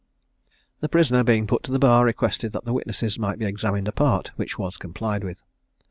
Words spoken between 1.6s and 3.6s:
to the bar, requested that the witnesses might be